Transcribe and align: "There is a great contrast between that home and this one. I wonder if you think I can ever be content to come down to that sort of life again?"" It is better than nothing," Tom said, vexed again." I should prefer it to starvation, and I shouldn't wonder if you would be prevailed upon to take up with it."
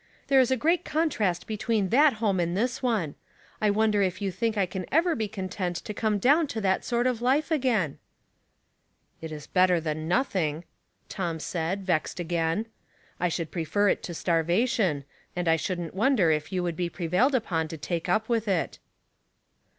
"There 0.29 0.39
is 0.39 0.49
a 0.49 0.57
great 0.57 0.83
contrast 0.83 1.45
between 1.45 1.89
that 1.89 2.13
home 2.13 2.39
and 2.39 2.57
this 2.57 2.81
one. 2.81 3.13
I 3.61 3.69
wonder 3.69 4.01
if 4.01 4.19
you 4.19 4.31
think 4.31 4.57
I 4.57 4.65
can 4.65 4.87
ever 4.91 5.13
be 5.15 5.27
content 5.27 5.75
to 5.75 5.93
come 5.93 6.17
down 6.17 6.47
to 6.47 6.61
that 6.61 6.83
sort 6.83 7.05
of 7.05 7.21
life 7.21 7.51
again?"" 7.51 7.99
It 9.21 9.31
is 9.31 9.45
better 9.45 9.79
than 9.79 10.07
nothing," 10.07 10.63
Tom 11.07 11.39
said, 11.39 11.85
vexed 11.85 12.19
again." 12.19 12.65
I 13.19 13.29
should 13.29 13.51
prefer 13.51 13.89
it 13.89 14.01
to 14.01 14.15
starvation, 14.15 15.03
and 15.35 15.47
I 15.47 15.55
shouldn't 15.55 15.93
wonder 15.93 16.31
if 16.31 16.51
you 16.51 16.63
would 16.63 16.75
be 16.75 16.89
prevailed 16.89 17.35
upon 17.35 17.67
to 17.67 17.77
take 17.77 18.09
up 18.09 18.27
with 18.27 18.47
it." 18.47 18.79